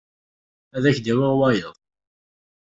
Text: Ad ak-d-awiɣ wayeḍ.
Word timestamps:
Ad 0.75 0.83
ak-d-awiɣ 0.89 1.33
wayeḍ. 1.39 1.75